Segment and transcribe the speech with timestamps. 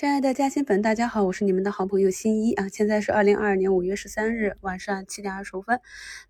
[0.00, 2.66] 亲爱的嘉兴粉，大家好，我是你们的好朋友新一啊。
[2.68, 5.78] 现在是二零二二年五月十三日晚上七点二十五分。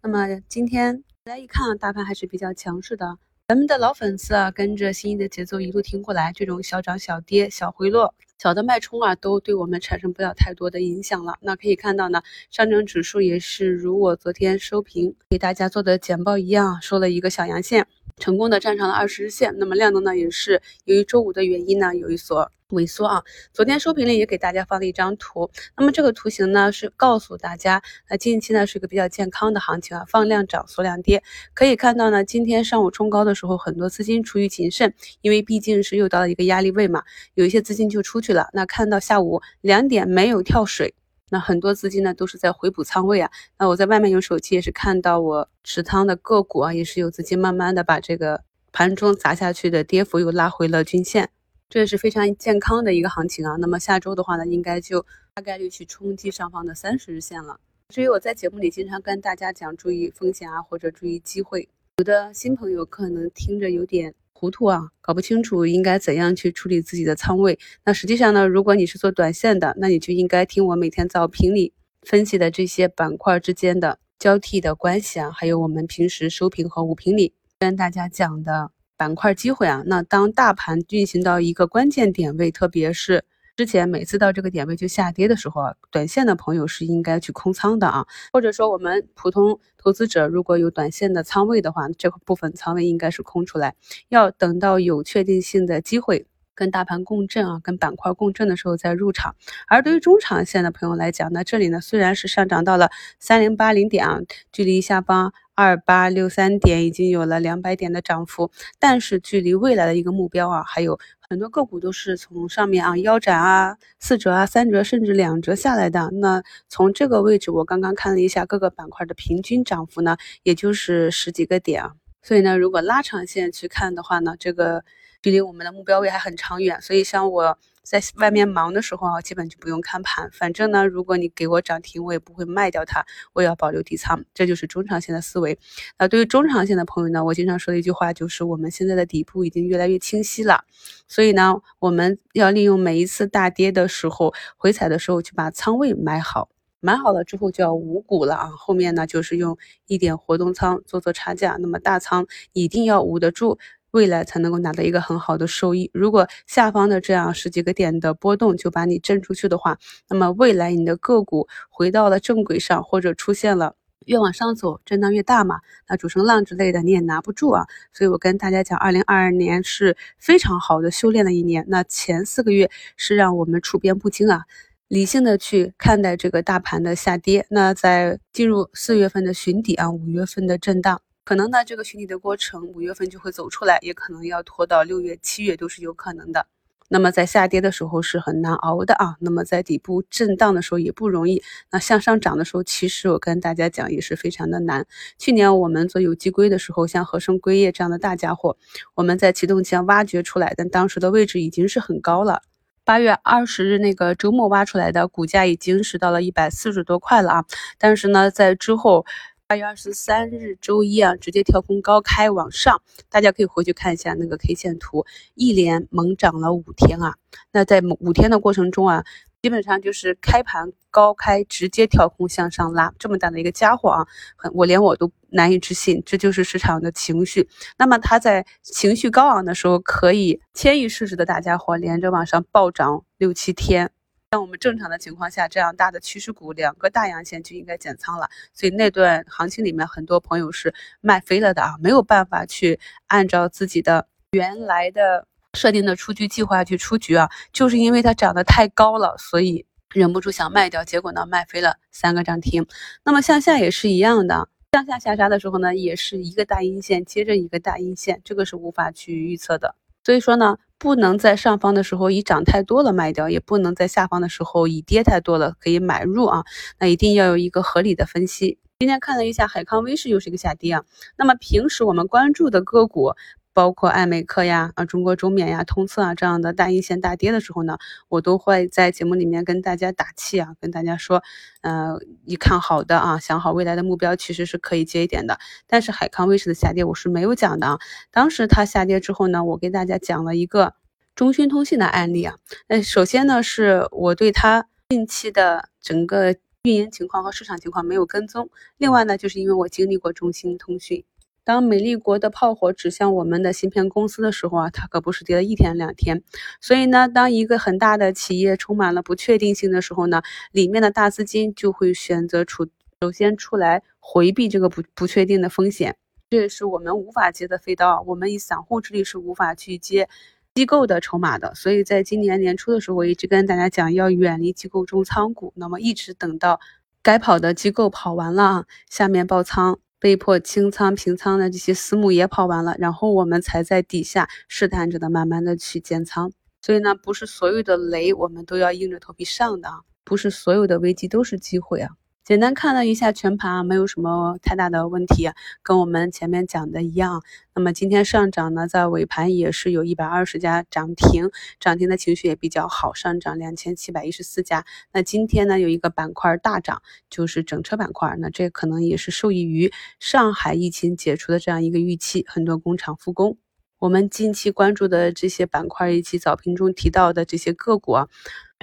[0.03, 3.17] 那么今天来一看啊，大盘还是比较强势的。
[3.47, 11.35] 咱们的老粉丝啊，跟着新一的节奏一路听过来，这种小涨小跌、小回落、小的脉冲啊，都对我们产生不了太多的影响了。
[11.41, 17.87] 那可以看到呢，上证指数也是如我昨天收评给大家做的简报一样，收了一个小阳线，
[18.21, 19.53] 成功的站上了二十日线。
[19.59, 22.53] 那么量能呢，也是由于周五的原因呢，有一所。
[22.71, 23.25] 萎缩啊！
[23.53, 31.21] 昨天收评里也给大家放了一张图，那么这个图形呢是告诉大家，那近期呢是一个比较健康的行情啊，放量涨，缩量跌。
[31.53, 37.03] 可以看到呢，今天上午冲高的时候，很多资金出于谨慎，因为毕竟是又到了一个压力位嘛，
[37.35, 38.49] 有一些资金就出去了。
[38.53, 40.95] 那看到下午两点没有跳水，
[41.31, 43.31] 那很多资金呢都是在回补仓位啊。
[43.59, 51.31] 那我在外面用手机也是看到我持仓的个股啊，也是有资金慢慢的把这个盘中砸下去的跌幅又拉回了均线。
[51.69, 57.61] 这也是非常健康的一个行情啊，那么下周的话呢，应该就大概率去冲击上方的三十日线了。
[57.89, 67.59] 至于我在节目里经常跟大家讲注意风险啊，或者注意机会，有的新朋友可能听着有点糊涂啊，搞不清楚应该怎样去处理自己的仓位。
[67.85, 71.75] 那实际上呢，如果你是做短线的，那你就应该听我每天早评里
[72.07, 78.71] 分析的这些板块之间的交替的关系啊，还有我们平时收评和午评里跟大家讲的。
[78.97, 83.25] 板块机会啊，那当大盘运行到一个关键点位，特别是
[83.57, 93.75] 之前每次到这个点位就下跌的时候啊，短线的朋友是应该去空仓的啊，或者说我们普通投资者如果有短线的仓位的话，这个部分仓位应该是空出来，
[94.09, 99.35] 要等到有确定性的机会跟大盘共振啊，跟板块共振的时候再入场。
[99.69, 104.21] 而对于中长线的朋友来讲，那这里呢虽然是上涨到了三零八零点啊，
[104.53, 105.33] 距离下方。
[105.61, 116.09] 二八六三点已经有了两百点的涨幅，但是距离未来的一个目标啊，还有很多个股都是从上面啊腰斩啊四折啊三折甚至两折下来的。
[116.13, 121.93] 那从这个位置，我刚刚看了一下各个板块的平均涨幅呢，也就是十几个点啊。
[122.23, 124.83] 所以呢，如果拉长线去看的话呢，这个
[125.21, 126.81] 距离我们的目标位还很长远。
[126.81, 127.59] 所以像我。
[127.83, 130.31] 在外面忙的时候啊，基本就不用看盘。
[130.33, 134.25] 反正呢，如果你给我涨停，我也不会卖掉它，我也要保留底仓。
[134.35, 135.59] 这就是中长线的思维。
[135.99, 140.65] 那对于中长线的朋友呢，我经常说的一句话就是，我们现在的底部已经越来越清晰了。
[141.09, 146.49] 所以呢，我们要利用每一次大跌的时候、回踩的时候，去把仓位买好。
[146.83, 148.49] 买好了之后就要捂股了啊。
[148.57, 151.57] 后面呢，就是用一点活动仓做做差价。
[151.61, 153.59] 那么大仓一定要捂得住。
[153.93, 155.91] 未来才能够拿到一个很好的收益。
[155.93, 159.79] 如果下方的这样十几个点的波动就把你震出去的话，
[160.09, 163.75] 那么未来你的个股回到了正轨上，或者出现了
[164.07, 167.67] 越往上走震荡越大嘛，那主升浪之类的你也拿不住啊。
[167.93, 171.65] 所以我跟大家讲，二零二二年是非常好的修炼的一年。
[171.69, 174.45] 那前四个月是让我们处变不惊啊，
[174.89, 177.47] 理性的去看待这个大盘的下跌。
[177.51, 181.03] 那在进入四月份的寻底啊，五月份的震荡。
[181.25, 186.47] 可能呢，这个寻底的过程五月份就会走出来，也可能要拖到六月、七月都是有可能的。
[186.93, 191.41] 那么在下跌的时候是很难熬的啊，那么在底部震荡的时候也不容易。
[191.71, 194.85] 那向上涨的时候，其实我跟大家讲也是非常的难。
[195.17, 198.57] 去年我们做有机硅的时候，像合生硅业这样的大家伙，
[198.97, 202.43] 我们在启动前挖掘出来，但当时的位置已经是很高了。
[202.83, 207.45] 八月二十日那个周末挖出来的股价已经是到了一百四十多块了啊，
[207.79, 209.07] 但是呢，在之后。
[209.51, 217.17] 八月二十三日周一啊，直接跳空高开往上，大家可以回去看一下那个 K 线图，一连猛涨了五天啊。
[217.51, 219.05] 那在五天的过程中啊，
[219.43, 224.07] 基本上就是开盘高开直接跳空向上拉，这么大的一个家伙啊，
[224.37, 227.49] 很我连我都难以置信，这就是市场的情绪。
[227.77, 233.91] 那么它在情绪高昂的时候，可以千亿市值的大家伙连着往上暴涨六七天。
[234.33, 238.29] 像我们正常的情况下，这样大的趋势股，两个大阳线就应该减仓了。
[238.55, 252.65] 所以那段行情里面，很多朋友是卖飞了的啊，没有办法去按照自己的原来的设定的出局计划去出局啊，就是因为它涨得太高了，所以忍不住想卖掉，结果呢卖飞了三个涨停。
[253.05, 259.75] 那么向下也是一样的，向下下杀的时候呢，也是一个大阴线接着一个大阴线，这个是无法去预测的。
[260.05, 260.57] 所以说呢。
[260.81, 266.45] 不能在上方的时候以涨太多了卖掉，也不能在下方的时候以跌太多了可以买入啊。
[266.79, 268.59] 那一定要有一个合理的分析。
[268.79, 270.85] 今天看了一下海康威视又是一个下跌啊。
[271.19, 273.13] 那么平时我们关注的个股。
[273.53, 281.23] 包括爱美克呀、啊中国中免呀、通策啊这样的大阴线大跌的时候呢，我都会在节目里面跟大家打气啊，跟大家说，
[281.63, 285.39] 呃，你看好的啊，想好未来的目标，其实是可以接一点的。
[285.67, 287.79] 但是海康威视的下跌我是没有讲的啊，
[288.11, 290.75] 当时它下跌之后呢，我给大家讲了一个。
[291.17, 292.37] 中兴通信的案例啊。
[292.67, 298.49] 那首先呢，是我对它近期的整个运营情况和市场情况没有跟踪。
[298.79, 301.05] 另外呢，就是因为我经历过中兴通讯。
[301.45, 306.23] 当美丽国的炮火指向我们的芯片公司的时候啊，它可不是跌了一天两天。
[306.61, 310.23] 所以呢，当一个很大的企业充满了不确定性的时候呢，
[310.53, 312.69] 里面的大资金就会选择出
[313.01, 315.97] 首先出来回避这个不不确定的风险。
[316.29, 320.09] 这也是我们无法接的飞刀，我们以散户之力是无法去接
[320.55, 321.55] 机构的筹码的。
[321.57, 325.53] 所以在今年年初的时候，我一直跟大家讲要远离机构重仓股。
[325.57, 326.61] 那么一直等到
[327.03, 329.81] 该跑的机构跑完了，下面爆仓。
[330.01, 336.33] 被迫清仓平仓的这些私募也跑完了，然后我们才在底下试探着的慢慢的去减仓。
[336.63, 341.91] 所以呢，不是所有的雷我们都要硬着头皮上的啊，不是所有的危机都是机会啊。
[342.31, 345.29] 简单看了一下全盘啊，没有什么太大的问题，
[345.65, 347.25] 跟我们前面讲的一样。
[347.57, 354.65] 那么今天上涨呢，在尾盘也是有一百二十家涨停，涨停的情绪也比较好，上涨两千七百一十四家。
[354.93, 358.15] 那今天呢，有一个板块大涨，就是整车板块。
[358.21, 363.39] 那这可能也是受益于上海疫情解除的这样一个预期，很多工厂复工。
[363.81, 368.09] 我们近期关注的这些板块以及早评中提到的这些个股啊，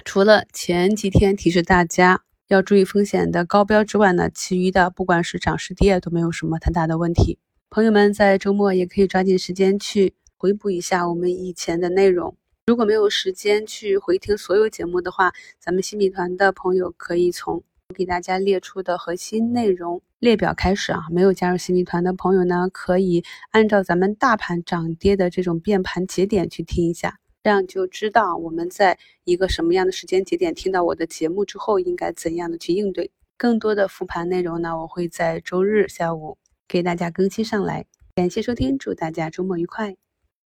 [0.06, 2.22] 除了前几天提示大家。
[2.48, 7.40] 要注意风险的高标之外呢，其余的不管是涨是跌都没有什么太大的问题。
[7.70, 12.38] 朋友们在周末也可以抓紧时间去回补一下我们以前的内容。
[12.66, 17.56] 如果没有时间去回听所有节目的话，咱们新米团的朋友可以从
[17.90, 21.02] 我给大家列出的核心内容列表开始啊。
[21.12, 27.20] 没有加入新米团的朋友呢，可以按照咱们大盘涨跌的这种变盘节点去听一下。
[27.48, 33.10] 这样就知道我们在一个什么样的时间节点听到我的节目之后，应该怎样的去应对。
[33.38, 37.86] 更多的复盘内容呢，我会在周日下午给大家更新上来。
[38.14, 39.96] 感谢收听，祝大家周末愉快。